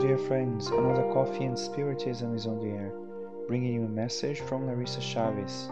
[0.00, 2.90] friends, another Coffee and Spiritism is on the air,
[3.46, 5.68] bringing you a message from Larissa Chavez.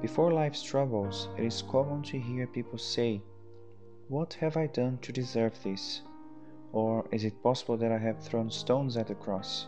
[0.00, 3.20] Before life's troubles, it is common to hear people say,
[4.08, 6.02] What have I done to deserve this?
[6.72, 9.66] Or is it possible that I have thrown stones at the cross?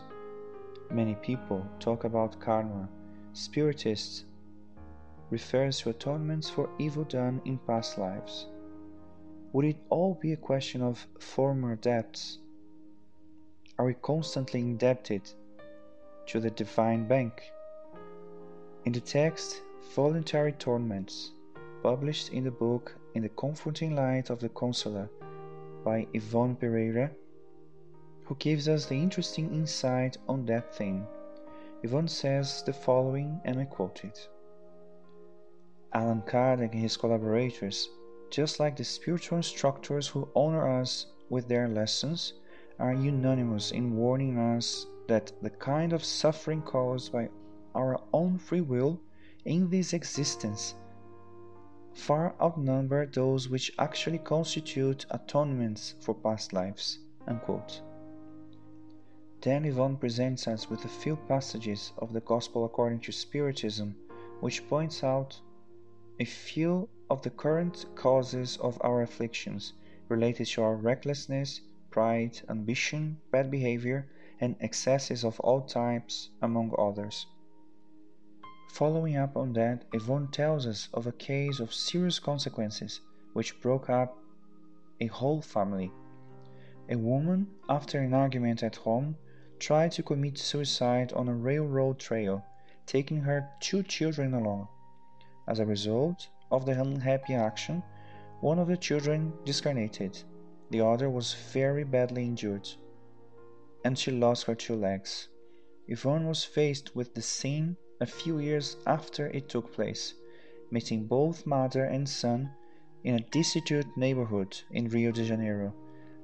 [0.89, 2.87] Many people talk about karma.
[3.33, 4.23] Spiritists
[5.29, 8.47] refers to atonements for evil done in past lives.
[9.51, 12.37] Would it all be a question of former debts?
[13.79, 15.31] Are we constantly indebted
[16.27, 17.51] to the divine bank?
[18.85, 19.61] In the text,
[19.95, 21.31] Voluntary Torments,
[21.81, 25.09] published in the book In the Comforting Light of the Consoler
[25.83, 27.11] by Yvonne Pereira,
[28.25, 31.07] who gives us the interesting insight on that theme.
[31.81, 34.29] Yvonne says the following, and I quote it
[35.93, 37.89] Allan Kardec and his collaborators,
[38.29, 42.33] just like the spiritual instructors who honor us with their lessons,
[42.81, 47.29] are unanimous in warning us that the kind of suffering caused by
[47.75, 48.99] our own free will
[49.45, 50.75] in this existence
[51.93, 56.99] far outnumber those which actually constitute atonements for past lives.
[57.27, 57.81] Unquote.
[59.41, 63.95] Then Yvonne presents us with a few passages of the Gospel according to Spiritism,
[64.39, 65.39] which points out
[66.19, 69.73] a few of the current causes of our afflictions
[70.09, 71.61] related to our recklessness,
[71.91, 74.07] pride, ambition, bad behavior,
[74.39, 77.27] and excesses of all types, among others.
[78.71, 83.01] Following up on that, Yvonne tells us of a case of serious consequences
[83.33, 84.17] which broke up
[85.01, 85.91] a whole family.
[86.89, 89.15] A woman, after an argument at home,
[89.59, 92.43] tried to commit suicide on a railroad trail,
[92.85, 94.67] taking her two children along.
[95.47, 97.83] As a result of the unhappy action,
[98.39, 100.17] one of the children discarnated,
[100.71, 102.67] the other was very badly injured,
[103.83, 105.27] and she lost her two legs.
[105.87, 110.13] Yvonne was faced with the scene a few years after it took place,
[110.71, 112.49] meeting both mother and son
[113.03, 115.73] in a destitute neighborhood in Rio de Janeiro,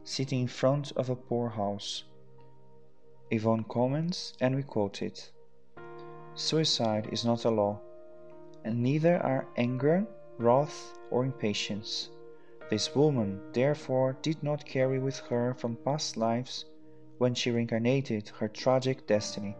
[0.03, 2.05] sitting in front of a poor house.
[3.29, 5.31] Yvonne comments, and we quote it
[6.35, 7.81] Suicide is not a law,
[8.63, 12.11] and neither are anger, wrath, or impatience.
[12.69, 16.65] This woman, therefore, did not carry with her from past lives
[17.17, 19.55] when she reincarnated her tragic destiny.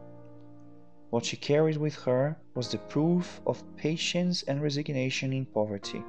[1.09, 6.03] What she carried with her was the proof of patience and resignation in poverty.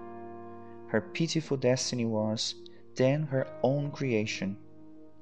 [0.89, 2.57] Her pitiful destiny was,
[2.97, 4.57] then, her own creation,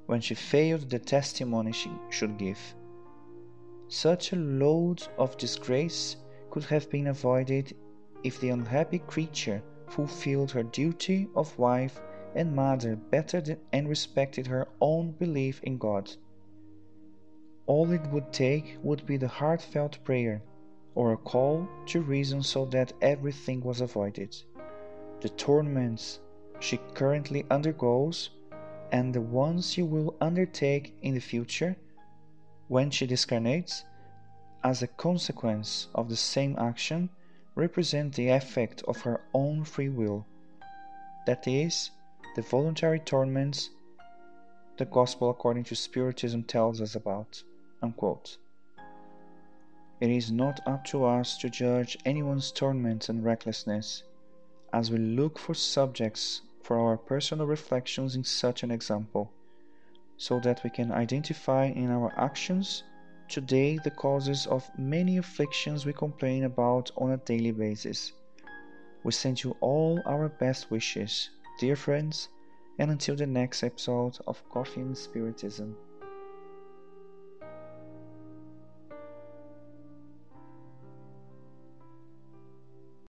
[0.07, 2.59] when she failed the testimony she should give.
[3.87, 6.15] Such a load of disgrace
[6.49, 7.75] could have been avoided
[8.23, 11.99] if the unhappy creature fulfilled her duty of wife
[12.35, 13.41] and mother better
[13.73, 16.11] and respected her own belief in God.
[17.65, 20.41] All it would take would be the heartfelt prayer
[20.95, 24.35] or a call to reason so that everything was avoided.
[25.21, 26.19] The torments
[26.59, 28.29] she currently undergoes
[28.91, 31.75] and the ones she will undertake in the future
[32.67, 33.83] when she discarnates
[34.63, 37.09] as a consequence of the same action
[37.57, 40.25] represent the effect of her own free will.
[41.25, 41.89] That is,
[42.35, 43.71] the voluntary torments
[44.77, 47.41] the Gospel according to Spiritism tells us about.
[47.81, 48.37] Unquote.
[49.99, 54.03] It is not up to us to judge anyone's torment and recklessness,
[54.71, 59.31] as we look for subjects for our personal reflections in such an example,
[60.17, 62.83] so that we can identify in our actions
[63.27, 68.11] today the causes of many afflictions we complain about on a daily basis.
[69.03, 71.29] We send you all our best wishes,
[71.59, 72.29] dear friends,
[72.79, 75.75] and until the next episode of Coffee and Spiritism.